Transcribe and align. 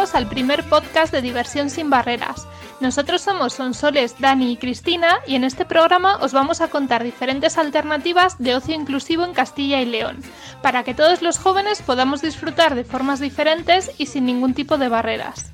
Al 0.00 0.28
primer 0.28 0.66
podcast 0.66 1.12
de 1.12 1.20
Diversión 1.20 1.68
sin 1.68 1.90
Barreras. 1.90 2.48
Nosotros 2.80 3.20
somos 3.20 3.52
Sonsoles, 3.52 4.18
Dani 4.18 4.52
y 4.52 4.56
Cristina 4.56 5.18
y 5.26 5.34
en 5.34 5.44
este 5.44 5.66
programa 5.66 6.16
os 6.22 6.32
vamos 6.32 6.62
a 6.62 6.68
contar 6.68 7.04
diferentes 7.04 7.58
alternativas 7.58 8.38
de 8.38 8.54
ocio 8.54 8.74
inclusivo 8.74 9.26
en 9.26 9.34
Castilla 9.34 9.82
y 9.82 9.84
León, 9.84 10.22
para 10.62 10.84
que 10.84 10.94
todos 10.94 11.20
los 11.20 11.36
jóvenes 11.36 11.82
podamos 11.82 12.22
disfrutar 12.22 12.76
de 12.76 12.84
formas 12.84 13.20
diferentes 13.20 13.90
y 13.98 14.06
sin 14.06 14.24
ningún 14.24 14.54
tipo 14.54 14.78
de 14.78 14.88
barreras. 14.88 15.52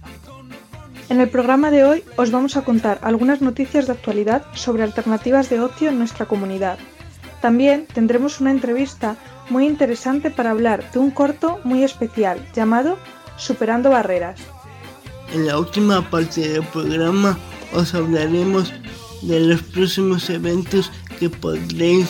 En 1.08 1.20
el 1.20 1.28
programa 1.28 1.72
de 1.72 1.82
hoy 1.82 2.04
os 2.14 2.30
vamos 2.30 2.56
a 2.56 2.62
contar 2.62 3.00
algunas 3.02 3.42
noticias 3.42 3.88
de 3.88 3.94
actualidad 3.94 4.46
sobre 4.54 4.84
alternativas 4.84 5.50
de 5.50 5.58
ocio 5.58 5.88
en 5.88 5.98
nuestra 5.98 6.26
comunidad. 6.26 6.78
También 7.40 7.86
tendremos 7.86 8.40
una 8.40 8.52
entrevista 8.52 9.16
muy 9.50 9.66
interesante 9.66 10.30
para 10.30 10.50
hablar 10.50 10.88
de 10.92 11.00
un 11.00 11.10
corto 11.10 11.58
muy 11.64 11.82
especial 11.82 12.38
llamado 12.54 12.96
Superando 13.36 13.90
Barreras. 13.90 14.40
En 15.32 15.46
la 15.46 15.58
última 15.58 16.08
parte 16.10 16.48
del 16.48 16.64
programa 16.64 17.38
os 17.72 17.94
hablaremos 17.94 18.72
de 19.22 19.40
los 19.40 19.62
próximos 19.62 20.30
eventos 20.30 20.90
que 21.18 21.28
podréis 21.28 22.08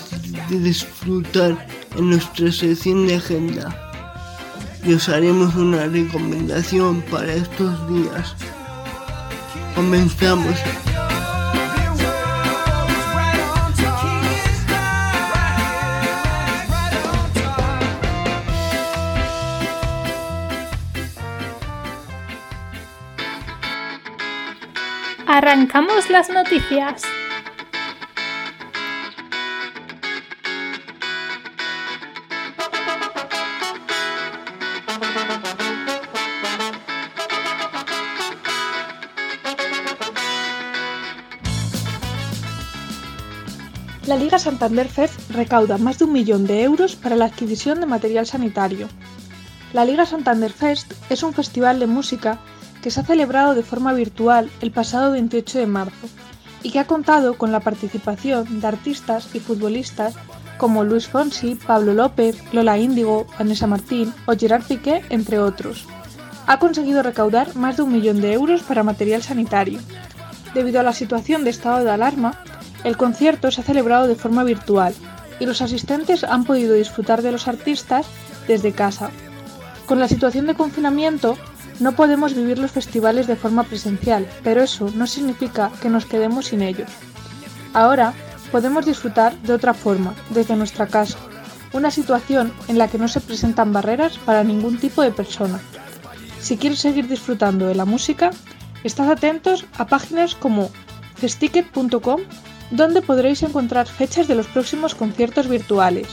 disfrutar 0.49 1.67
en 1.97 2.11
nuestra 2.11 2.51
sección 2.53 3.07
de 3.07 3.17
agenda 3.17 3.83
y 4.85 4.95
os 4.95 5.09
haremos 5.09 5.55
una 5.57 5.87
recomendación 5.87 7.03
para 7.11 7.33
estos 7.33 7.89
días. 7.89 8.37
Comenzamos. 9.75 10.55
Arrancamos 25.37 26.09
las 26.09 26.31
noticias. 26.31 27.03
La 44.07 44.17
Liga 44.17 44.39
Santander 44.39 44.89
Fest 44.89 45.21
recauda 45.33 45.77
más 45.77 45.99
de 45.99 46.07
un 46.07 46.15
millón 46.15 46.47
de 46.47 46.63
euros 46.63 46.97
para 46.97 47.15
la 47.15 47.27
adquisición 47.27 47.81
de 47.81 47.85
material 47.85 48.25
sanitario. 48.25 48.89
La 49.75 49.85
Liga 49.85 50.07
Santander 50.07 50.51
Fest 50.51 50.95
es 51.11 51.23
un 51.23 51.35
festival 51.35 51.79
de 51.79 51.87
música 51.87 52.41
que 52.87 52.93
se 52.93 53.01
ha 53.01 53.05
celebrado 53.05 53.57
de 53.57 53.65
forma 53.65 53.93
virtual 53.95 54.49
el 54.61 54.71
pasado 54.71 55.11
28 55.11 55.59
de 55.59 55.67
marzo 55.67 56.07
y 56.63 56.71
que 56.71 56.79
ha 56.79 56.87
contado 56.87 57.37
con 57.37 57.51
la 57.51 57.59
participación 57.59 58.61
de 58.61 58.67
artistas 58.69 59.29
y 59.35 59.41
futbolistas 59.41 60.15
como 60.57 60.85
Luis 60.85 61.09
Fonsi, 61.09 61.57
Pablo 61.57 61.95
López, 61.95 62.41
Lola 62.53 62.79
Índigo, 62.79 63.27
Vanessa 63.37 63.67
Martín 63.67 64.15
o 64.27 64.37
Gerard 64.37 64.63
Piqué, 64.63 65.03
entre 65.11 65.41
otros. 65.41 65.85
Ha 66.47 66.61
conseguido 66.61 67.03
recaudar 67.03 67.57
más 67.57 67.77
de 67.77 67.83
un 67.83 67.93
millón 67.93 68.21
de 68.21 68.35
euros 68.35 68.63
para 68.63 68.85
material 68.85 69.25
sanitario. 69.25 69.81
Debido 70.55 70.79
a 70.79 70.85
la 70.85 70.93
situación 70.93 71.43
de 71.43 71.51
estado 71.51 71.83
de 71.83 71.91
alarma, 71.91 72.41
el 72.85 72.97
concierto 72.97 73.51
se 73.51 73.63
ha 73.63 73.65
celebrado 73.65 74.07
de 74.07 74.15
forma 74.15 74.45
virtual 74.45 74.95
y 75.41 75.47
los 75.47 75.61
asistentes 75.61 76.23
han 76.23 76.45
podido 76.45 76.75
disfrutar 76.75 77.23
de 77.23 77.33
los 77.33 77.49
artistas 77.49 78.07
desde 78.47 78.71
casa. 78.71 79.11
Con 79.87 79.99
la 79.99 80.07
situación 80.07 80.47
de 80.47 80.55
confinamiento, 80.55 81.37
no 81.81 81.93
podemos 81.93 82.35
vivir 82.35 82.59
los 82.59 82.71
festivales 82.71 83.27
de 83.27 83.37
forma 83.37 83.65
presencial, 83.65 84.27
pero 84.43 84.63
eso 84.63 84.91
no 84.95 85.07
significa 85.07 85.71
que 85.81 85.89
nos 85.89 86.07
quedemos 86.07 86.47
sin 86.47 86.63
ellos. 86.63 86.89
Ahora 87.73 88.15
podemos 88.51 88.87
disfrutar 88.87 89.37
de 89.43 89.53
otra 89.53 89.75
forma, 89.75 90.15
desde 90.31 90.57
nuestra 90.57 90.87
casa, 90.87 91.19
una 91.73 91.91
situación 91.91 92.53
en 92.69 92.79
la 92.79 92.89
que 92.89 92.99
no 92.99 93.09
se 93.09 93.21
presentan 93.21 93.73
barreras 93.73 94.19
para 94.19 94.45
ningún 94.45 94.79
tipo 94.79 95.03
de 95.03 95.11
persona. 95.11 95.61
Si 96.41 96.57
quieres 96.57 96.79
seguir 96.79 97.09
disfrutando 97.09 97.67
de 97.67 97.75
la 97.75 97.85
música, 97.85 98.31
estad 98.85 99.11
atentos 99.11 99.67
a 99.77 99.87
páginas 99.87 100.35
como 100.35 100.71
festicket.com 101.17 102.21
donde 102.71 103.03
podréis 103.03 103.43
encontrar 103.43 103.87
fechas 103.87 104.29
de 104.29 104.35
los 104.35 104.47
próximos 104.47 104.95
conciertos 104.95 105.49
virtuales. 105.49 106.09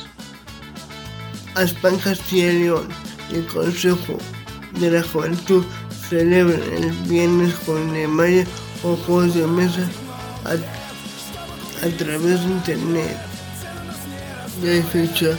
León 2.31 2.87
el 3.31 3.45
Consejo 3.47 4.17
de 4.79 4.91
la 4.91 5.03
Juventud 5.03 5.63
celebra 6.09 6.57
el 6.77 6.91
viernes 7.07 7.53
con 7.65 7.93
de 7.93 8.07
mayo 8.07 8.43
o 8.83 8.95
juegos 8.95 9.35
de 9.35 9.47
mesa 9.47 9.87
a, 10.45 11.87
través 11.97 12.41
de 12.41 12.51
internet. 12.51 13.17
Ya 14.63 14.83
fecha 14.83 15.29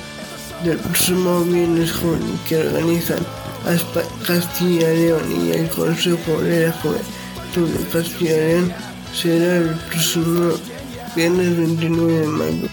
del 0.65 0.78
próximo 0.78 1.43
viernes 1.44 1.93
joven 1.93 2.39
que 2.49 2.56
organizan 2.56 3.19
Aspa 3.67 4.03
Castilla 4.27 4.89
León 4.89 5.23
y 5.31 5.53
el 5.53 5.69
Consejo 5.69 6.41
de 6.43 6.67
la 6.67 6.73
Juventud 6.73 7.69
de 7.69 7.89
Castilla 7.89 8.37
León 8.37 8.73
será 9.15 9.56
el 9.56 9.75
próximo 9.91 10.53
viernes 11.15 11.56
29 11.56 12.12
de 12.12 12.27
mayo. 12.27 12.69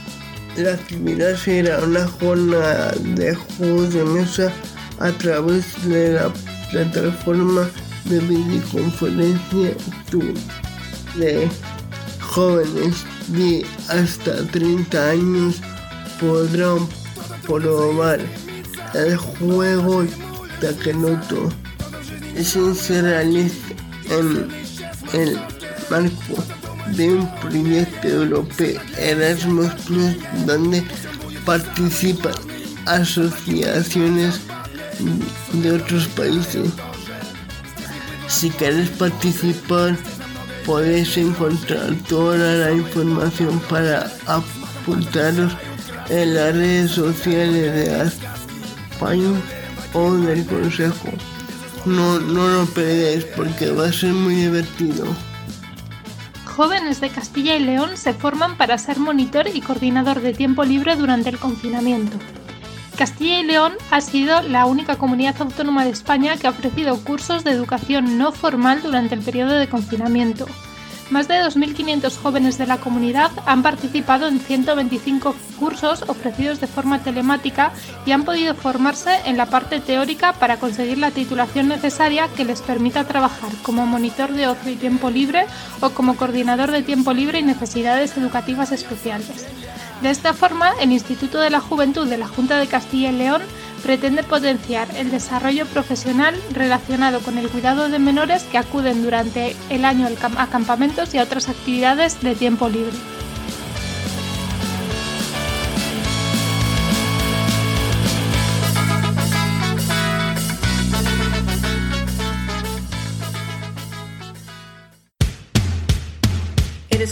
La 0.58 0.74
actividad 0.74 1.36
será 1.38 1.80
una 1.80 2.08
jornada 2.08 2.92
de 3.00 3.36
juegos 3.36 3.94
de 3.94 4.04
mesa 4.04 4.52
a 5.00 5.12
través 5.12 5.66
de 5.88 6.14
la 6.14 6.32
plataforma 6.72 7.70
de 8.06 8.20
videoconferencia 8.20 9.76
de 11.16 11.50
jóvenes 12.20 13.06
de 13.28 13.66
hasta 13.90 14.46
30 14.48 15.10
años 15.10 15.62
podrán 16.20 16.88
probar 17.46 18.20
el 18.94 19.18
juego 19.18 20.06
Takeloto. 20.60 21.50
Se 22.42 23.02
realiza 23.02 23.56
en 24.10 24.48
el 25.14 25.40
marco 25.90 26.44
de 26.96 27.10
un 27.16 27.40
proyecto 27.40 28.08
europeo 28.08 28.82
Erasmus 28.98 29.72
Plus 29.86 30.16
donde 30.46 30.84
participan 31.46 32.34
asociaciones 32.86 34.40
de 35.54 35.72
otros 35.72 36.08
países. 36.08 36.70
Si 38.28 38.50
quieres 38.50 38.90
participar, 38.90 39.98
podéis 40.66 41.18
encontrar 41.18 41.94
toda 42.08 42.38
la 42.38 42.72
información 42.72 43.60
para 43.70 44.12
apuntaros 44.28 45.54
en 46.10 46.36
las 46.36 46.56
redes 46.56 46.92
sociales 46.92 47.74
de 47.74 48.04
España 48.92 49.32
o 49.94 50.14
del 50.14 50.46
Consejo. 50.46 51.10
No, 51.86 52.20
no 52.20 52.48
lo 52.48 52.66
perdáis 52.68 53.26
porque 53.36 53.72
va 53.72 53.88
a 53.88 53.94
ser 53.94 54.14
muy 54.14 54.36
divertido 54.36 55.06
jóvenes 56.62 57.02
de 57.02 57.10
Castilla 57.10 57.56
y 57.56 57.60
León 57.60 57.98
se 57.98 58.14
forman 58.14 58.56
para 58.56 58.78
ser 58.78 59.00
monitor 59.00 59.48
y 59.52 59.62
coordinador 59.62 60.22
de 60.22 60.34
tiempo 60.34 60.64
libre 60.64 60.96
durante 60.96 61.30
el 61.30 61.40
confinamiento. 61.40 62.18
Castilla 63.02 63.40
y 63.40 63.44
León 63.46 63.74
ha 63.90 64.00
sido 64.00 64.44
la 64.44 64.68
única 64.68 64.96
comunidad 64.96 65.42
autónoma 65.42 65.84
de 65.84 65.90
España 65.90 66.38
que 66.38 66.46
ha 66.46 66.52
ofrecido 66.52 67.04
cursos 67.04 67.44
de 67.44 67.50
educación 67.50 68.20
no 68.20 68.32
formal 68.32 68.84
durante 68.84 69.16
el 69.16 69.22
periodo 69.22 69.54
de 69.54 69.68
confinamiento. 69.68 70.46
Más 71.10 71.28
de 71.28 71.34
2.500 71.42 72.16
jóvenes 72.22 72.60
de 72.60 72.68
la 72.68 72.78
comunidad 72.78 73.32
han 73.48 73.64
participado 73.64 74.28
en 74.28 74.40
125 74.40 75.34
cursos 75.62 76.04
ofrecidos 76.08 76.60
de 76.60 76.66
forma 76.66 77.04
telemática 77.04 77.72
y 78.04 78.14
han 78.14 78.24
podido 78.24 78.56
formarse 78.56 79.12
en 79.26 79.38
la 79.38 79.46
parte 79.46 79.80
teórica 79.80 80.34
para 80.34 80.58
conseguir 80.58 80.98
la 80.98 81.12
titulación 81.12 81.68
necesaria 81.68 82.28
que 82.36 82.46
les 82.46 82.64
permita 82.64 83.04
trabajar 83.04 83.52
como 83.62 83.86
monitor 83.86 84.34
de 84.34 84.48
ocio 84.48 84.72
y 84.72 84.76
tiempo 84.76 85.12
libre 85.12 85.46
o 85.80 85.92
como 85.92 86.16
coordinador 86.16 86.72
de 86.72 86.82
tiempo 86.82 87.14
libre 87.14 87.38
y 87.38 87.44
necesidades 87.44 88.18
educativas 88.18 88.72
especiales. 88.72 89.46
De 90.02 90.10
esta 90.10 90.34
forma, 90.34 90.74
el 90.82 90.92
Instituto 90.92 91.40
de 91.40 91.52
la 91.52 91.60
Juventud 91.60 92.08
de 92.08 92.18
la 92.18 92.28
Junta 92.28 92.58
de 92.58 92.66
Castilla 92.66 93.12
y 93.12 93.18
León 93.18 93.44
pretende 93.84 94.24
potenciar 94.24 94.88
el 94.98 95.12
desarrollo 95.12 95.68
profesional 95.68 96.36
relacionado 96.54 97.20
con 97.20 97.38
el 97.38 97.50
cuidado 97.50 97.88
de 97.88 98.00
menores 98.00 98.44
que 98.46 98.58
acuden 98.58 99.04
durante 99.04 99.56
el 99.70 99.86
año 99.86 100.08
a 100.38 100.48
campamentos 100.48 101.14
y 101.14 101.20
a 101.20 101.24
otras 101.24 101.50
actividades 101.50 102.20
de 102.22 102.34
tiempo 102.34 102.68
libre. 102.68 102.98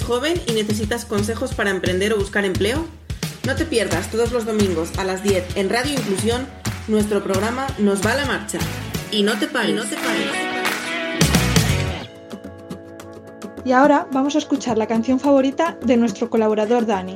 Joven 0.09 0.41
y 0.47 0.53
necesitas 0.53 1.06
consejos 1.06 1.53
para 1.53 1.69
emprender 1.69 2.13
o 2.13 2.17
buscar 2.17 2.44
empleo? 2.44 2.83
No 3.45 3.56
te 3.56 3.63
pierdas 3.65 4.09
todos 4.09 4.31
los 4.31 4.44
domingos 4.44 4.97
a 4.97 5.03
las 5.03 5.21
10 5.21 5.56
en 5.56 5.69
Radio 5.69 5.94
Inclusión 5.94 6.47
nuestro 6.88 7.23
programa 7.23 7.67
Nos 7.77 8.03
va 8.03 8.13
a 8.13 8.15
la 8.15 8.25
marcha. 8.25 8.57
y 9.11 9.21
no 9.21 9.38
te 9.38 9.45
pares. 9.47 9.75
no 9.75 9.83
te 9.83 9.95
pares. 9.95 10.31
Y 13.63 13.71
ahora 13.71 14.07
vamos 14.11 14.33
a 14.33 14.39
escuchar 14.39 14.79
la 14.79 14.88
canción 14.88 15.19
favorita 15.19 15.77
de 15.85 15.95
nuestro 15.95 16.27
colaborador 16.27 16.88
Dani. 16.88 17.15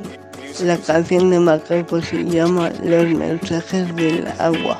La 0.62 0.76
canción 0.76 1.30
de 1.30 1.40
Macaco 1.40 2.00
se 2.00 2.24
llama 2.24 2.70
Los 2.84 3.06
mensajes 3.08 3.96
del 3.96 4.24
agua. 4.38 4.78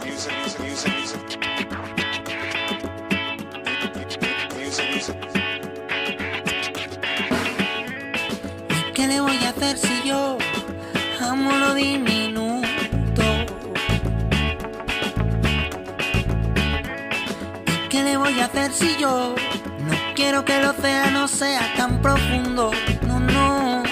Que 20.42 20.56
el 20.56 20.64
océano 20.64 21.28
sea 21.28 21.62
tan 21.76 22.02
profundo? 22.02 22.72
No, 23.06 23.20
no. 23.20 23.82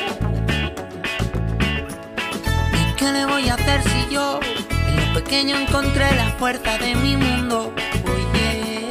¿Y 2.81 2.95
qué 2.97 3.13
le 3.13 3.27
voy 3.27 3.49
a 3.49 3.55
hacer 3.55 3.83
si 3.83 4.13
yo 4.13 4.41
en 4.89 4.97
lo 4.97 5.15
pequeño 5.15 5.57
encontré 5.57 6.11
la 6.17 6.31
fuerza 6.39 6.79
de 6.79 6.97
mi 6.97 7.17
mundo? 7.17 7.73
Oye. 8.13 8.89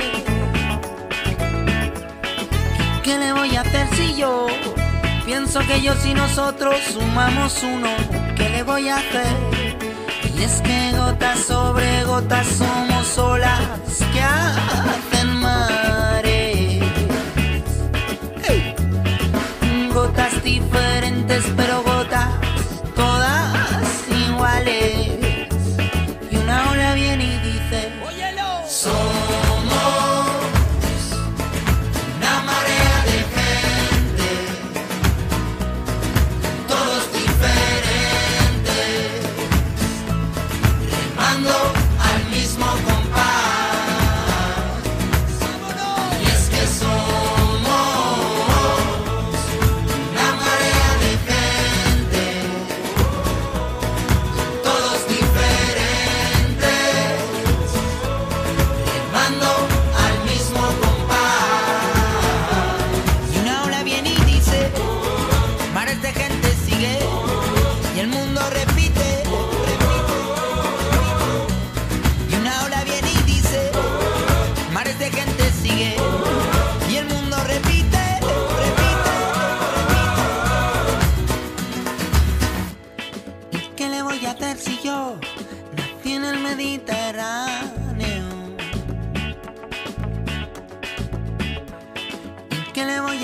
¿Y 2.79 3.01
qué 3.01 3.17
le 3.17 3.33
voy 3.33 3.55
a 3.57 3.61
hacer 3.61 3.87
si 3.95 4.15
yo 4.15 4.47
pienso 5.25 5.59
que 5.61 5.75
ellos 5.75 6.05
y 6.05 6.13
nosotros 6.13 6.77
sumamos 6.93 7.61
uno? 7.63 7.89
¿Qué 8.37 8.49
le 8.49 8.63
voy 8.63 8.87
a 8.87 8.97
hacer? 8.97 9.35
Y 10.37 10.43
es 10.43 10.61
que 10.61 10.91
gotas 10.95 11.39
sobre 11.39 12.03
gotas 12.03 12.47
somos 12.47 13.17
olas 13.17 13.59
que 14.13 14.21
hacen 14.21 15.20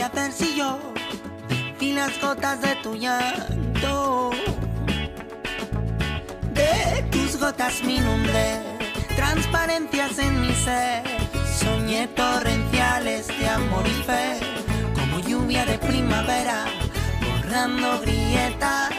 qué 0.10 0.20
le 0.20 0.28
voy 0.28 0.30
a 0.30 0.30
hacer 0.30 0.32
si 0.32 0.56
yo 0.58 0.80
vi 1.80 1.94
las 1.94 2.20
gotas 2.22 2.62
de 2.62 2.76
tu 2.84 2.96
llanto? 2.96 4.32
De 6.54 7.04
tus 7.12 7.40
gotas 7.40 7.84
mi 7.84 7.98
inundé, 7.98 8.62
transparencias 9.16 10.18
en 10.20 10.42
mi 10.42 10.54
ser. 10.54 11.04
Soñé 11.60 12.08
torrenciales 12.08 13.28
de 13.28 13.48
amor 13.48 13.86
y 13.88 14.04
fe, 14.04 14.40
como 14.96 15.20
lluvia 15.20 15.66
de 15.66 15.78
primavera, 15.80 16.66
borrando 17.26 18.00
grietas, 18.02 18.92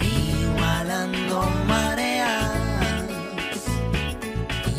igualando 0.00 1.42
mareas. 1.66 2.52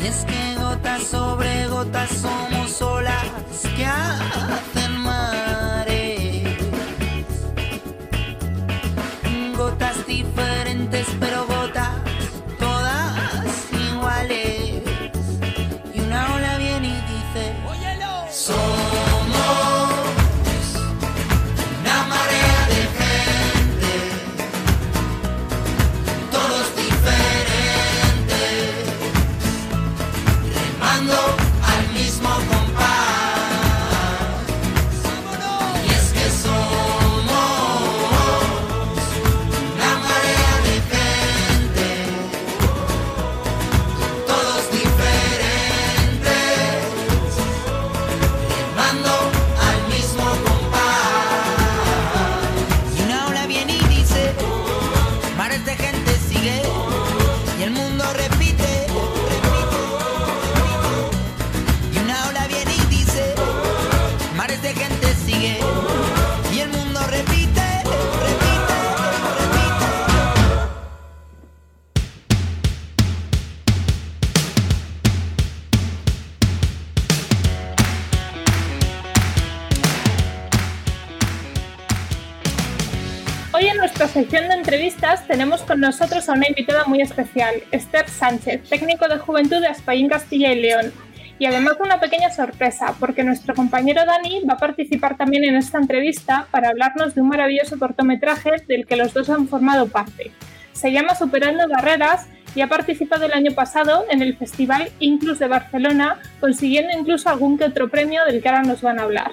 Y 0.00 0.06
es 0.06 0.24
que 0.24 0.54
gotas 0.60 1.02
sobre 1.02 1.66
gotas 1.68 2.10
somos 2.10 2.80
olas 2.82 3.38
que 3.76 3.84
hacen 3.84 4.97
nuestra 83.98 84.22
sección 84.22 84.48
de 84.48 84.54
entrevistas 84.54 85.26
tenemos 85.26 85.62
con 85.62 85.80
nosotros 85.80 86.28
a 86.28 86.32
una 86.34 86.46
invitada 86.46 86.84
muy 86.84 87.00
especial, 87.00 87.52
Esther 87.72 88.08
Sánchez, 88.08 88.68
técnico 88.68 89.08
de 89.08 89.18
juventud 89.18 89.60
de 89.60 89.66
España 89.66 90.08
Castilla 90.08 90.52
y 90.52 90.60
León. 90.60 90.92
Y 91.40 91.46
además 91.46 91.78
una 91.80 91.98
pequeña 91.98 92.30
sorpresa, 92.30 92.94
porque 93.00 93.24
nuestro 93.24 93.56
compañero 93.56 94.04
Dani 94.06 94.44
va 94.48 94.54
a 94.54 94.58
participar 94.58 95.16
también 95.16 95.42
en 95.42 95.56
esta 95.56 95.78
entrevista 95.78 96.46
para 96.52 96.68
hablarnos 96.68 97.16
de 97.16 97.22
un 97.22 97.28
maravilloso 97.28 97.76
cortometraje 97.76 98.52
del 98.68 98.86
que 98.86 98.94
los 98.94 99.12
dos 99.14 99.30
han 99.30 99.48
formado 99.48 99.88
parte. 99.88 100.30
Se 100.70 100.92
llama 100.92 101.16
Superando 101.16 101.68
Barreras 101.68 102.28
y 102.54 102.60
ha 102.60 102.68
participado 102.68 103.26
el 103.26 103.32
año 103.32 103.50
pasado 103.50 104.04
en 104.12 104.22
el 104.22 104.36
Festival 104.36 104.92
Inclus 105.00 105.40
de 105.40 105.48
Barcelona, 105.48 106.20
consiguiendo 106.38 106.96
incluso 106.96 107.30
algún 107.30 107.58
que 107.58 107.64
otro 107.64 107.88
premio 107.88 108.24
del 108.26 108.42
que 108.42 108.48
ahora 108.48 108.62
nos 108.62 108.80
van 108.80 109.00
a 109.00 109.02
hablar. 109.02 109.32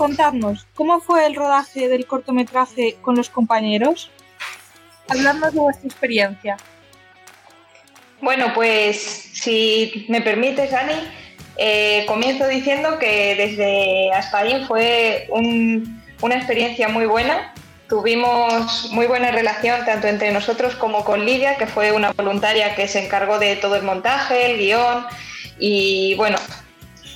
Contadnos, 0.00 0.66
¿cómo 0.74 0.98
fue 1.02 1.26
el 1.26 1.34
rodaje 1.34 1.86
del 1.86 2.06
cortometraje 2.06 2.96
con 3.02 3.16
los 3.16 3.28
compañeros? 3.28 4.10
Habladnos 5.10 5.52
de 5.52 5.60
vuestra 5.60 5.86
experiencia. 5.86 6.56
Bueno, 8.22 8.54
pues 8.54 8.96
si 8.98 10.06
me 10.08 10.22
permites, 10.22 10.70
Dani, 10.70 10.94
eh, 11.58 12.06
comienzo 12.08 12.48
diciendo 12.48 12.98
que 12.98 13.34
desde 13.34 14.10
Aspallín 14.14 14.66
fue 14.66 15.26
un- 15.28 16.02
una 16.22 16.36
experiencia 16.36 16.88
muy 16.88 17.04
buena. 17.04 17.52
Tuvimos 17.86 18.90
muy 18.92 19.06
buena 19.06 19.30
relación 19.32 19.84
tanto 19.84 20.06
entre 20.06 20.32
nosotros 20.32 20.76
como 20.76 21.04
con 21.04 21.26
Lidia, 21.26 21.58
que 21.58 21.66
fue 21.66 21.92
una 21.92 22.12
voluntaria 22.12 22.74
que 22.74 22.88
se 22.88 23.04
encargó 23.04 23.38
de 23.38 23.54
todo 23.56 23.76
el 23.76 23.82
montaje, 23.82 24.52
el 24.52 24.56
guion 24.56 25.04
y 25.58 26.14
bueno, 26.14 26.38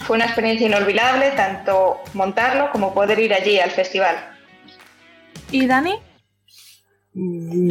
fue 0.06 0.16
una 0.16 0.26
experiencia 0.26 0.66
inolvidable 0.66 1.30
tanto 1.32 1.98
montarlo 2.12 2.70
como 2.70 2.92
poder 2.92 3.18
ir 3.18 3.32
allí 3.32 3.58
al 3.58 3.70
festival. 3.70 4.16
¿Y 5.50 5.66
Dani? 5.66 5.94
Mm, 7.14 7.70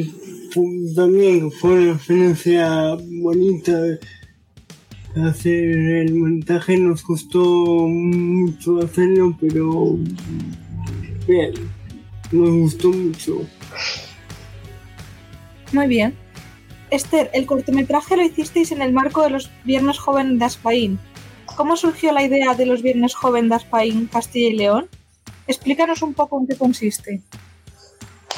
también 0.95 1.51
fue 1.51 1.71
una 1.71 1.91
experiencia 1.93 2.97
bonita 3.21 3.73
hacer 5.15 5.63
el 5.63 6.15
montaje, 6.15 6.77
nos 6.77 7.03
costó 7.03 7.87
mucho 7.87 8.79
hacerlo, 8.79 9.37
pero 9.39 9.97
bien, 11.27 11.53
nos 12.31 12.49
gustó 12.49 12.89
mucho. 12.89 13.41
Muy 15.71 15.87
bien. 15.87 16.15
Esther, 16.89 17.29
el 17.33 17.45
cortometraje 17.45 18.15
lo 18.17 18.23
hicisteis 18.23 18.71
en 18.71 18.81
el 18.81 18.93
marco 18.93 19.23
de 19.23 19.31
los 19.31 19.51
Viernes 19.63 19.99
Joven 19.99 20.39
de 20.39 20.45
Aspaín. 20.45 20.99
¿Cómo 21.55 21.77
surgió 21.77 22.12
la 22.12 22.24
idea 22.24 22.55
de 22.55 22.65
los 22.65 22.81
Viernes 22.81 23.13
Joven 23.13 23.50
de 23.50 23.55
Aspaín, 23.55 24.07
Castilla 24.07 24.50
y 24.50 24.53
León? 24.53 24.89
Explícanos 25.48 26.01
un 26.01 26.13
poco 26.13 26.39
en 26.39 26.48
qué 26.48 26.57
consiste. 26.57 27.22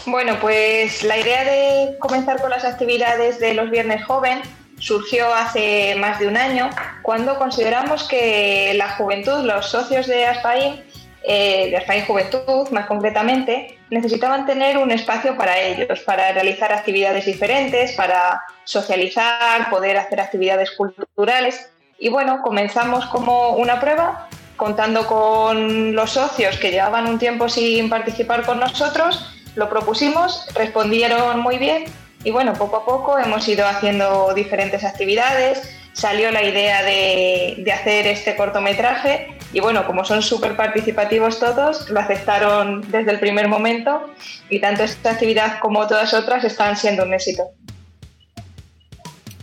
Bueno, 0.06 0.38
pues 0.40 1.02
la 1.04 1.18
idea 1.18 1.44
de 1.44 1.98
comenzar 2.00 2.42
con 2.42 2.50
las 2.50 2.66
actividades 2.66 3.40
de 3.40 3.54
los 3.54 3.72
Viernes 3.72 4.04
Joven 4.06 4.42
surgió 4.80 5.34
hace 5.34 5.96
más 5.96 6.20
de 6.20 6.28
un 6.28 6.38
año 6.38 6.70
cuando 7.02 7.38
consideramos 7.38 8.04
que 8.04 8.74
la 8.76 8.90
juventud, 8.98 9.46
los 9.46 9.70
socios 9.70 10.08
de 10.08 10.26
Aspaín, 10.26 10.84
eh, 11.24 11.70
de 11.70 11.78
Aspaín 11.78 12.06
Juventud 12.06 12.70
más 12.72 12.86
concretamente, 12.86 13.80
necesitaban 13.90 14.46
tener 14.46 14.78
un 14.78 14.92
espacio 14.92 15.38
para 15.38 15.60
ellos, 15.60 16.02
para 16.02 16.32
realizar 16.34 16.72
actividades 16.74 17.26
diferentes, 17.26 17.94
para 17.94 18.42
socializar, 18.64 19.70
poder 19.70 19.98
hacer 19.98 20.20
actividades 20.20 20.72
culturales. 20.72 21.72
Y 21.98 22.10
bueno, 22.10 22.42
comenzamos 22.42 23.06
como 23.06 23.52
una 23.52 23.80
prueba, 23.80 24.28
contando 24.56 25.06
con 25.08 25.96
los 25.96 26.12
socios 26.12 26.58
que 26.58 26.72
llevaban 26.72 27.08
un 27.08 27.20
tiempo 27.20 27.50
sin 27.50 27.90
participar 27.90 28.46
con 28.46 28.60
nosotros, 28.60 29.32
lo 29.56 29.70
propusimos, 29.70 30.48
respondieron 30.54 31.40
muy 31.40 31.58
bien 31.58 31.86
y 32.24 32.32
bueno, 32.32 32.54
poco 32.54 32.78
a 32.78 32.86
poco 32.86 33.20
hemos 33.20 33.48
ido 33.48 33.66
haciendo 33.68 34.34
diferentes 34.34 34.84
actividades, 34.84 35.70
salió 35.94 36.32
la 36.32 36.44
idea 36.44 36.84
de, 36.84 37.72
hacer 37.74 38.08
este 38.08 38.36
cortometraje 38.36 39.38
y 39.54 39.60
bueno, 39.62 39.86
como 39.86 40.04
son 40.04 40.22
súper 40.22 40.58
participativos 40.58 41.40
todos, 41.40 41.90
lo 41.90 42.00
aceptaron 42.00 42.82
desde 42.90 43.12
el 43.12 43.20
primer 43.20 43.48
momento 43.48 44.10
y 44.50 44.60
tanto 44.60 44.84
esta 44.84 45.12
actividad 45.12 45.60
como 45.60 45.88
todas 45.88 46.14
otras 46.14 46.44
están 46.44 46.76
siendo 46.76 47.04
un 47.04 47.14
éxito. 47.14 47.44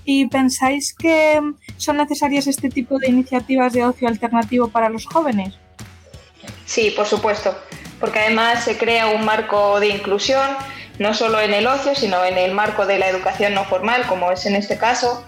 ¿Y 0.05 0.27
pensáis 0.27 0.95
que 0.95 1.41
son 1.77 1.97
necesarias 1.97 2.47
este 2.47 2.69
tipo 2.69 2.99
de 2.99 3.09
iniciativas 3.09 3.73
de 3.73 3.85
ocio 3.85 4.09
alternativo 4.09 4.69
para 4.69 4.89
los 4.89 5.07
jóvenes? 5.07 5.55
Sí, 6.65 6.91
por 6.91 7.07
supuesto, 7.07 7.55
porque 8.01 8.21
además 8.21 8.65
se 8.65 8.77
crea 8.77 9.09
un 9.09 9.25
marco 9.25 9.79
de 9.79 9.89
inclusión 9.89 10.57
no 10.99 11.15
solo 11.15 11.41
en 11.41 11.55
el 11.55 11.67
ocio, 11.67 11.95
sino 11.95 12.25
en 12.25 12.39
el 12.39 12.53
marco 12.53 12.87
de 12.87 12.99
la 12.99 13.09
educación 13.09 13.55
no 13.55 13.65
formal, 13.65 14.07
como 14.07 14.31
es 14.31 14.47
en 14.47 14.57
este 14.57 14.79
caso, 14.79 15.25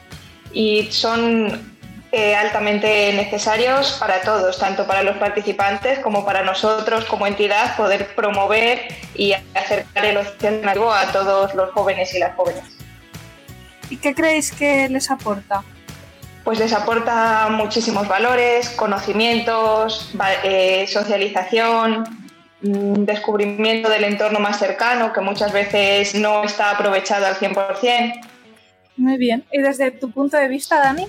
y 0.53 0.91
son 0.93 1.75
eh, 2.13 2.35
altamente 2.35 3.13
necesarios 3.13 3.97
para 3.99 4.21
todos, 4.21 4.59
tanto 4.59 4.87
para 4.87 5.03
los 5.03 5.17
participantes 5.17 5.99
como 5.99 6.25
para 6.25 6.43
nosotros 6.43 7.05
como 7.07 7.27
entidad, 7.27 7.77
poder 7.77 8.15
promover 8.15 8.87
y 9.15 9.33
acercar 9.55 10.05
el 10.07 10.19
ocio 10.19 10.93
a 10.93 11.13
todos 11.13 11.55
los 11.55 11.71
jóvenes 11.73 12.15
y 12.15 12.19
las 12.19 12.37
jóvenes. 12.37 12.65
¿Y 13.91 13.97
qué 13.97 14.15
creéis 14.15 14.53
que 14.53 14.89
les 14.89 15.11
aporta? 15.11 15.63
Pues 16.45 16.59
les 16.59 16.73
aporta 16.73 17.49
muchísimos 17.51 18.07
valores, 18.07 18.71
conocimientos, 18.71 20.13
eh, 20.45 20.87
socialización, 20.87 22.05
descubrimiento 22.61 23.89
del 23.89 24.05
entorno 24.05 24.41
más 24.41 24.59
cercano 24.59 25.13
que 25.13 25.21
muchas 25.21 25.53
veces 25.53 26.15
no 26.15 26.45
está 26.45 26.71
aprovechado 26.71 27.27
al 27.27 27.35
100%. 27.37 28.21
Muy 28.97 29.19
bien. 29.19 29.45
¿Y 29.53 29.61
desde 29.61 29.91
tu 29.91 30.11
punto 30.11 30.37
de 30.37 30.49
vista, 30.49 30.79
Dani? 30.79 31.07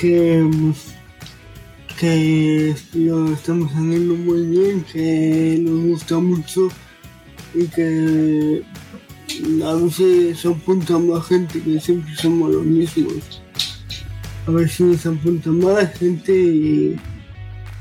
Que, 0.00 0.48
que 1.98 2.74
lo 2.94 3.32
estamos 3.32 3.70
haciendo 3.70 4.14
muy 4.14 4.46
bien, 4.46 4.84
que 4.84 5.58
nos 5.60 5.84
gusta 5.86 6.18
mucho 6.18 6.68
y 7.54 7.66
que 7.66 8.62
a 9.64 9.74
veces 9.74 10.38
se 10.40 10.48
apunta 10.48 10.98
más 10.98 11.26
gente 11.26 11.60
que 11.60 11.80
siempre 11.80 12.14
somos 12.16 12.50
los 12.50 12.64
mismos. 12.64 13.42
A 14.46 14.50
ver 14.50 14.68
si 14.68 14.96
se 14.96 15.08
apunta 15.08 15.50
más 15.50 15.92
gente 15.98 16.32
y 16.32 16.96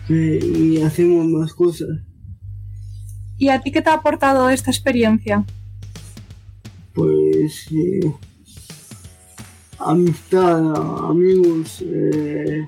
y 0.10 0.82
hacemos 0.82 1.26
más 1.28 1.54
cosas. 1.54 1.90
¿Y 3.38 3.50
a 3.50 3.62
ti 3.62 3.72
qué 3.72 3.82
te 3.82 3.90
ha 3.90 3.96
aportado 3.96 4.50
esta 4.50 4.72
experiencia? 4.72 5.46
Pues 6.94 7.68
eh, 7.72 8.12
amistad, 9.80 11.10
amigos, 11.10 11.84
eh, 11.86 12.68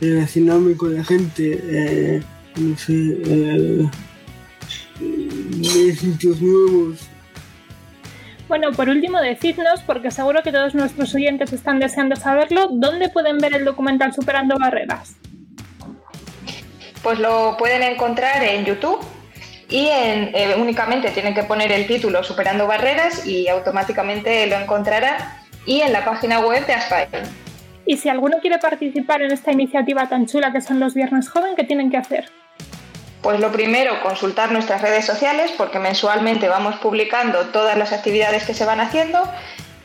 relacionarme 0.00 0.76
con 0.76 0.94
la 0.94 1.04
gente, 1.04 1.60
eh, 1.62 2.22
no 2.56 2.76
sé, 2.76 3.90
sitios 5.64 6.40
nuevos. 6.40 7.08
Bueno, 8.48 8.72
por 8.72 8.88
último, 8.88 9.20
decidnos, 9.20 9.80
porque 9.86 10.10
seguro 10.10 10.42
que 10.42 10.50
todos 10.50 10.74
nuestros 10.74 11.14
oyentes 11.14 11.52
están 11.52 11.78
deseando 11.78 12.16
saberlo, 12.16 12.68
¿dónde 12.72 13.08
pueden 13.08 13.38
ver 13.38 13.54
el 13.54 13.64
documental 13.64 14.12
Superando 14.12 14.58
Barreras? 14.58 15.14
Pues 17.02 17.20
lo 17.20 17.56
pueden 17.56 17.82
encontrar 17.82 18.42
en 18.42 18.64
YouTube 18.64 18.98
y 19.68 19.86
eh, 19.86 20.56
únicamente 20.58 21.10
tienen 21.10 21.32
que 21.32 21.44
poner 21.44 21.70
el 21.70 21.86
título 21.86 22.24
Superando 22.24 22.66
Barreras 22.66 23.24
y 23.24 23.46
automáticamente 23.46 24.46
lo 24.48 24.56
encontrarán 24.56 25.16
y 25.64 25.82
en 25.82 25.92
la 25.92 26.04
página 26.04 26.40
web 26.40 26.66
de 26.66 26.74
Aspire. 26.74 27.22
Y 27.86 27.98
si 27.98 28.08
alguno 28.08 28.38
quiere 28.40 28.58
participar 28.58 29.22
en 29.22 29.30
esta 29.30 29.52
iniciativa 29.52 30.08
tan 30.08 30.26
chula 30.26 30.52
que 30.52 30.60
son 30.60 30.80
los 30.80 30.94
Viernes 30.94 31.28
Joven, 31.28 31.54
¿qué 31.56 31.64
tienen 31.64 31.90
que 31.90 31.98
hacer? 31.98 32.30
Pues 33.22 33.38
lo 33.38 33.52
primero, 33.52 34.00
consultar 34.02 34.50
nuestras 34.50 34.80
redes 34.80 35.04
sociales 35.04 35.52
porque 35.56 35.78
mensualmente 35.78 36.48
vamos 36.48 36.76
publicando 36.76 37.46
todas 37.46 37.76
las 37.76 37.92
actividades 37.92 38.44
que 38.44 38.54
se 38.54 38.64
van 38.64 38.80
haciendo 38.80 39.30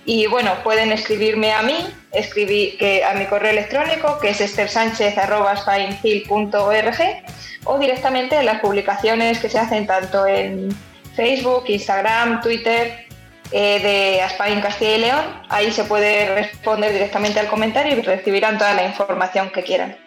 y 0.05 0.27
bueno, 0.27 0.51
pueden 0.63 0.91
escribirme 0.91 1.51
a 1.51 1.63
mí, 1.63 1.75
escribir 2.11 2.77
que 2.77 3.03
a 3.03 3.15
mi 3.15 3.25
correo 3.25 3.51
electrónico, 3.51 4.19
que 4.19 4.29
es 4.29 4.39
estersánchez.org, 4.39 7.23
o 7.63 7.79
directamente 7.79 8.37
en 8.37 8.45
las 8.45 8.61
publicaciones 8.61 9.39
que 9.39 9.49
se 9.49 9.57
hacen 9.57 9.87
tanto 9.87 10.27
en 10.27 10.69
Facebook, 11.15 11.63
Instagram, 11.67 12.39
Twitter 12.41 13.07
eh, 13.51 13.79
de 13.79 14.21
Aspain 14.21 14.61
Castilla 14.61 14.95
y 14.95 14.99
León. 14.99 15.25
Ahí 15.49 15.71
se 15.71 15.85
puede 15.85 16.35
responder 16.35 16.93
directamente 16.93 17.39
al 17.39 17.47
comentario 17.47 17.97
y 17.97 18.01
recibirán 18.01 18.59
toda 18.59 18.75
la 18.75 18.85
información 18.85 19.49
que 19.49 19.63
quieran. 19.63 20.04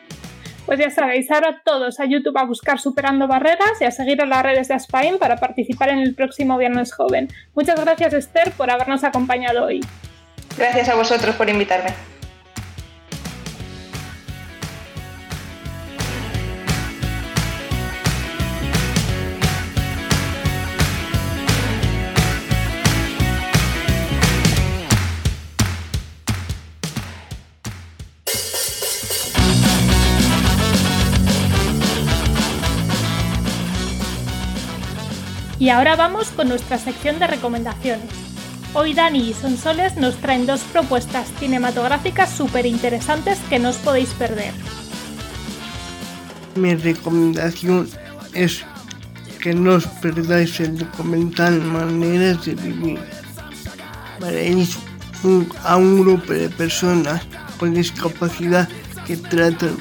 Pues 0.68 0.80
ya 0.80 0.90
sabéis, 0.90 1.30
ahora 1.30 1.62
todos 1.64 1.98
a 1.98 2.04
YouTube 2.04 2.37
a 2.37 2.44
buscar 2.44 2.78
Superando 2.78 3.26
Barreras 3.26 3.80
y 3.80 3.84
a 3.87 3.90
seguir 3.90 4.20
a 4.20 4.26
las 4.26 4.42
redes 4.42 4.68
de 4.68 4.75
Aspain 4.75 5.16
para 5.16 5.37
participar 5.37 5.88
en 5.88 5.98
el 6.00 6.14
próximo 6.14 6.58
Viernes 6.58 6.92
Joven. 6.92 7.28
Muchas 7.54 7.82
gracias 7.82 8.12
Esther 8.12 8.52
por 8.52 8.70
habernos 8.70 9.02
acompañado 9.02 9.64
hoy. 9.64 9.80
Gracias 10.58 10.90
a 10.90 10.94
vosotros 10.94 11.34
por 11.37 11.48
invitarme. 11.48 12.17
Y 35.60 35.70
ahora 35.70 35.96
vamos 35.96 36.28
con 36.28 36.48
nuestra 36.48 36.78
sección 36.78 37.18
de 37.18 37.26
recomendaciones. 37.26 38.06
Hoy 38.74 38.94
Dani 38.94 39.30
y 39.30 39.34
Sonsoles 39.34 39.96
nos 39.96 40.16
traen 40.16 40.46
dos 40.46 40.60
propuestas 40.60 41.28
cinematográficas 41.40 42.30
súper 42.30 42.64
interesantes 42.64 43.40
que 43.48 43.58
no 43.58 43.70
os 43.70 43.76
podéis 43.76 44.10
perder. 44.10 44.52
Mi 46.54 46.76
recomendación 46.76 47.88
es 48.34 48.64
que 49.40 49.52
no 49.52 49.74
os 49.74 49.86
perdáis 49.86 50.60
el 50.60 50.78
documental 50.78 51.60
Maneras 51.60 52.44
de 52.44 52.54
Vivir. 52.54 53.00
Para 54.20 54.38
a 55.64 55.76
un 55.76 56.00
grupo 56.00 56.32
de 56.32 56.48
personas 56.50 57.22
con 57.58 57.74
discapacidad 57.74 58.68
que 59.06 59.16
tratan 59.16 59.76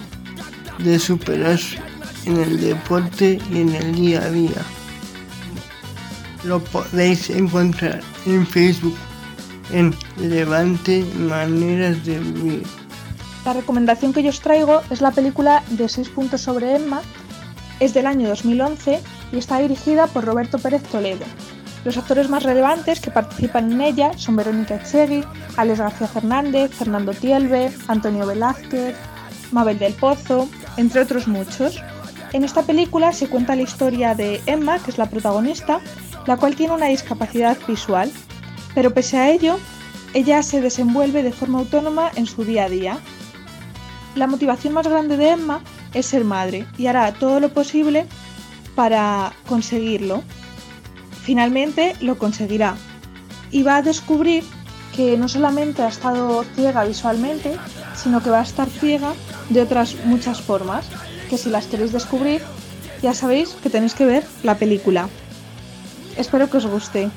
de 0.79 0.97
superarse 0.97 1.77
en 2.25 2.37
el 2.37 2.59
deporte 2.59 3.39
y 3.51 3.61
en 3.61 3.75
el 3.75 3.93
día 3.93 4.23
a 4.23 4.29
día 4.31 4.76
lo 6.43 6.59
podéis 6.59 7.29
encontrar 7.29 8.01
en 8.25 8.45
Facebook 8.45 8.95
en 9.71 9.93
Levante 10.17 11.05
Maneras 11.17 12.03
de 12.05 12.19
Vivir. 12.19 12.63
La 13.45 13.53
recomendación 13.53 14.13
que 14.13 14.23
yo 14.23 14.29
os 14.29 14.41
traigo 14.41 14.81
es 14.89 15.01
la 15.01 15.11
película 15.11 15.63
de 15.69 15.87
6 15.87 16.09
puntos 16.09 16.41
sobre 16.41 16.75
Emma, 16.75 17.01
es 17.79 17.93
del 17.93 18.07
año 18.07 18.27
2011 18.27 18.99
y 19.31 19.37
está 19.37 19.59
dirigida 19.59 20.07
por 20.07 20.25
Roberto 20.25 20.59
Pérez 20.59 20.83
Toledo. 20.83 21.25
Los 21.85 21.97
actores 21.97 22.29
más 22.29 22.43
relevantes 22.43 22.99
que 22.99 23.11
participan 23.11 23.71
en 23.71 23.81
ella 23.81 24.11
son 24.17 24.35
Verónica 24.35 24.75
Echegui, 24.75 25.23
Alex 25.55 25.79
García 25.79 26.07
Fernández, 26.07 26.71
Fernando 26.71 27.13
Tielbe, 27.13 27.71
Antonio 27.87 28.25
Velázquez, 28.25 28.95
Mabel 29.51 29.79
del 29.79 29.93
Pozo, 29.93 30.49
entre 30.75 31.01
otros 31.01 31.27
muchos. 31.27 31.81
En 32.33 32.43
esta 32.43 32.63
película 32.63 33.13
se 33.13 33.29
cuenta 33.29 33.55
la 33.55 33.61
historia 33.61 34.15
de 34.15 34.41
Emma, 34.45 34.79
que 34.79 34.91
es 34.91 34.97
la 34.97 35.09
protagonista, 35.09 35.79
la 36.27 36.37
cual 36.37 36.55
tiene 36.55 36.73
una 36.73 36.87
discapacidad 36.87 37.57
visual, 37.67 38.11
pero 38.75 38.93
pese 38.93 39.17
a 39.17 39.31
ello, 39.31 39.57
ella 40.13 40.43
se 40.43 40.61
desenvuelve 40.61 41.23
de 41.23 41.31
forma 41.31 41.59
autónoma 41.59 42.11
en 42.15 42.27
su 42.27 42.43
día 42.43 42.65
a 42.65 42.69
día. 42.69 42.99
La 44.15 44.27
motivación 44.27 44.73
más 44.73 44.87
grande 44.87 45.17
de 45.17 45.29
Emma 45.29 45.61
es 45.93 46.05
ser 46.05 46.23
madre 46.23 46.67
y 46.77 46.87
hará 46.87 47.11
todo 47.13 47.39
lo 47.39 47.49
posible 47.49 48.05
para 48.75 49.33
conseguirlo. 49.47 50.21
Finalmente 51.23 51.95
lo 52.01 52.17
conseguirá 52.17 52.75
y 53.49 53.63
va 53.63 53.77
a 53.77 53.81
descubrir 53.81 54.43
que 54.95 55.17
no 55.17 55.27
solamente 55.27 55.81
ha 55.83 55.87
estado 55.87 56.43
ciega 56.55 56.83
visualmente, 56.83 57.55
sino 57.95 58.21
que 58.21 58.29
va 58.29 58.39
a 58.39 58.43
estar 58.43 58.69
ciega 58.69 59.13
de 59.49 59.61
otras 59.61 59.95
muchas 60.05 60.41
formas, 60.41 60.85
que 61.29 61.37
si 61.37 61.49
las 61.49 61.67
queréis 61.67 61.91
descubrir, 61.91 62.41
ya 63.01 63.13
sabéis 63.13 63.49
que 63.61 63.69
tenéis 63.69 63.93
que 63.93 64.05
ver 64.05 64.25
la 64.43 64.55
película. 64.55 65.07
Espero 66.17 66.49
que 66.49 66.57
os 66.57 66.65
guste. 66.65 67.09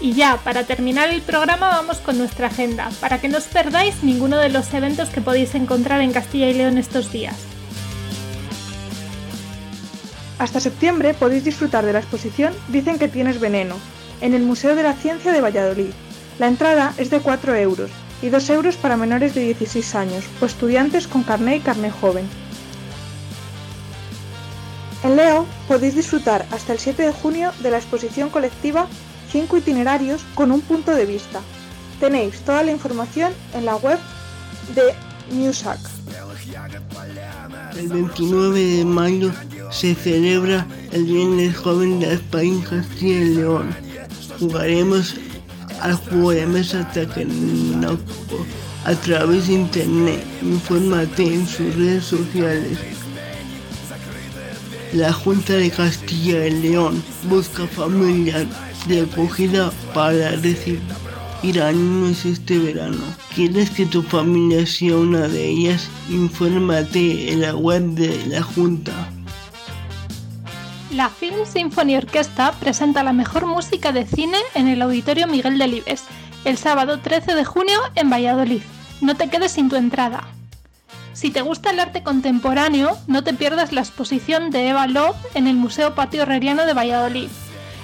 Y 0.00 0.14
ya, 0.14 0.38
para 0.42 0.64
terminar 0.64 1.10
el 1.10 1.20
programa 1.20 1.68
vamos 1.68 1.98
con 1.98 2.16
nuestra 2.16 2.46
agenda, 2.46 2.88
para 3.00 3.20
que 3.20 3.28
no 3.28 3.36
os 3.36 3.44
perdáis 3.44 4.02
ninguno 4.02 4.38
de 4.38 4.48
los 4.48 4.72
eventos 4.72 5.10
que 5.10 5.20
podéis 5.20 5.54
encontrar 5.54 6.00
en 6.00 6.12
Castilla 6.12 6.48
y 6.48 6.54
León 6.54 6.78
estos 6.78 7.12
días. 7.12 7.36
Hasta 10.38 10.60
septiembre 10.60 11.14
podéis 11.14 11.44
disfrutar 11.44 11.84
de 11.84 11.92
la 11.92 11.98
exposición 11.98 12.54
Dicen 12.68 12.98
que 12.98 13.08
tienes 13.08 13.40
veneno, 13.40 13.74
en 14.20 14.34
el 14.34 14.42
Museo 14.42 14.74
de 14.74 14.82
la 14.82 14.94
Ciencia 14.94 15.32
de 15.32 15.40
Valladolid. 15.40 15.90
La 16.38 16.48
entrada 16.48 16.94
es 16.98 17.10
de 17.10 17.20
4 17.20 17.54
euros 17.56 17.90
y 18.22 18.28
2 18.28 18.50
euros 18.50 18.76
para 18.76 18.96
menores 18.96 19.34
de 19.34 19.42
16 19.42 19.94
años 19.94 20.24
o 20.40 20.46
estudiantes 20.46 21.06
con 21.06 21.22
carné 21.22 21.56
y 21.56 21.60
carné 21.60 21.90
joven. 21.90 22.28
En 25.04 25.16
Leo 25.16 25.46
podéis 25.68 25.94
disfrutar 25.94 26.46
hasta 26.50 26.72
el 26.72 26.78
7 26.78 27.02
de 27.02 27.12
junio 27.12 27.52
de 27.62 27.70
la 27.70 27.78
exposición 27.78 28.30
colectiva 28.30 28.88
5 29.30 29.56
itinerarios 29.58 30.24
con 30.34 30.50
un 30.50 30.60
punto 30.60 30.94
de 30.94 31.06
vista. 31.06 31.40
Tenéis 32.00 32.40
toda 32.40 32.62
la 32.62 32.72
información 32.72 33.32
en 33.54 33.64
la 33.64 33.76
web 33.76 33.98
de 34.74 34.94
Musac. 35.34 35.78
El 37.76 37.88
29 37.88 38.60
de 38.60 38.84
mayo 38.84 39.32
se 39.70 39.94
celebra 39.94 40.66
el 40.90 41.04
Viernes 41.04 41.56
Joven 41.56 42.00
de 42.00 42.14
España 42.14 42.64
Castilla 42.68 43.20
y 43.20 43.34
León. 43.34 43.87
Jugaremos 44.38 45.14
al 45.80 45.94
juego 45.94 46.30
de 46.30 46.46
mesa 46.46 46.88
no 47.76 47.98
a 48.84 48.94
través 48.94 49.48
de 49.48 49.54
internet. 49.54 50.24
Infórmate 50.42 51.34
en 51.34 51.46
sus 51.46 51.74
redes 51.74 52.04
sociales. 52.04 52.78
La 54.92 55.12
Junta 55.12 55.54
de 55.54 55.70
Castilla 55.70 56.46
y 56.46 56.62
León 56.62 57.02
busca 57.28 57.66
familias 57.66 58.46
de 58.86 59.02
acogida 59.02 59.70
para 59.92 60.30
recibir 60.30 60.80
a 61.62 61.72
niños 61.72 62.24
este 62.24 62.58
verano. 62.58 63.02
¿Quieres 63.34 63.70
que 63.70 63.86
tu 63.86 64.02
familia 64.02 64.66
sea 64.66 64.96
una 64.96 65.28
de 65.28 65.48
ellas? 65.48 65.88
Infórmate 66.08 67.32
en 67.32 67.42
la 67.42 67.54
web 67.54 67.82
de 67.94 68.26
la 68.26 68.42
Junta. 68.42 69.12
La 70.92 71.10
Film 71.10 71.44
Symphony 71.44 71.96
Orquesta 71.96 72.52
presenta 72.52 73.02
la 73.02 73.12
mejor 73.12 73.44
música 73.44 73.92
de 73.92 74.06
cine 74.06 74.38
en 74.54 74.68
el 74.68 74.80
Auditorio 74.80 75.26
Miguel 75.26 75.58
Delibes 75.58 76.04
el 76.46 76.56
sábado 76.56 77.00
13 77.00 77.34
de 77.34 77.44
junio 77.44 77.78
en 77.94 78.08
Valladolid. 78.08 78.62
No 79.02 79.14
te 79.14 79.28
quedes 79.28 79.52
sin 79.52 79.68
tu 79.68 79.76
entrada. 79.76 80.24
Si 81.12 81.30
te 81.30 81.42
gusta 81.42 81.70
el 81.70 81.80
arte 81.80 82.02
contemporáneo, 82.02 82.96
no 83.06 83.22
te 83.22 83.34
pierdas 83.34 83.72
la 83.72 83.82
exposición 83.82 84.50
de 84.50 84.68
Eva 84.68 84.86
Love 84.86 85.16
en 85.34 85.46
el 85.46 85.56
Museo 85.56 85.94
Patio 85.94 86.22
Herreriano 86.22 86.64
de 86.64 86.72
Valladolid. 86.72 87.28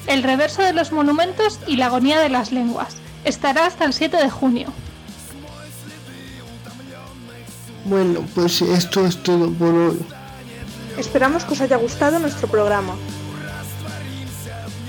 El 0.06 0.22
reverso 0.22 0.62
de 0.62 0.72
los 0.72 0.92
monumentos 0.92 1.60
y 1.66 1.76
la 1.76 1.86
agonía 1.86 2.20
de 2.20 2.30
las 2.30 2.52
lenguas. 2.52 2.96
Estará 3.24 3.66
hasta 3.66 3.84
el 3.84 3.92
7 3.92 4.16
de 4.16 4.30
junio. 4.30 4.68
Bueno, 7.84 8.24
pues 8.34 8.62
esto 8.62 9.04
es 9.04 9.22
todo 9.22 9.50
por 9.50 9.74
hoy. 9.74 10.06
Esperamos 10.98 11.44
que 11.44 11.52
os 11.52 11.60
haya 11.60 11.76
gustado 11.76 12.18
nuestro 12.18 12.48
programa. 12.48 12.96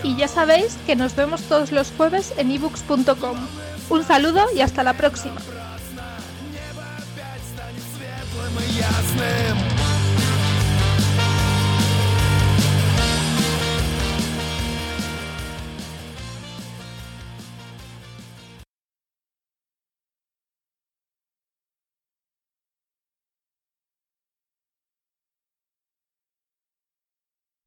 Y 0.04 0.16
ya 0.16 0.28
sabéis 0.28 0.78
que 0.86 0.96
nos 0.96 1.16
vemos 1.16 1.42
todos 1.44 1.72
los 1.72 1.92
jueves 1.92 2.34
en 2.38 2.52
ebooks.com. 2.52 3.38
Un 3.90 4.04
saludo 4.04 4.46
y 4.56 4.62
hasta 4.62 4.84
la 4.84 4.94
próxima. 4.94 5.42